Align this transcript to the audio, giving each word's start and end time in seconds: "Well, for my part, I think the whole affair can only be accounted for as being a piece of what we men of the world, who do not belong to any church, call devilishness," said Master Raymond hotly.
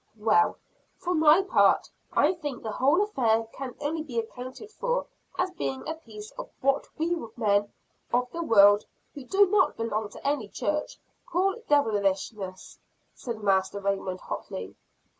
"Well, 0.17 0.57
for 0.97 1.13
my 1.13 1.43
part, 1.43 1.87
I 2.11 2.33
think 2.33 2.63
the 2.63 2.71
whole 2.71 3.03
affair 3.03 3.43
can 3.53 3.75
only 3.79 4.01
be 4.01 4.17
accounted 4.17 4.71
for 4.71 5.05
as 5.37 5.51
being 5.51 5.87
a 5.87 5.93
piece 5.93 6.31
of 6.39 6.49
what 6.59 6.87
we 6.97 7.15
men 7.37 7.71
of 8.11 8.31
the 8.31 8.41
world, 8.41 8.83
who 9.13 9.23
do 9.25 9.45
not 9.45 9.77
belong 9.77 10.09
to 10.09 10.27
any 10.27 10.47
church, 10.47 10.97
call 11.27 11.53
devilishness," 11.69 12.79
said 13.13 13.43
Master 13.43 13.79
Raymond 13.79 14.21
hotly. 14.21 14.75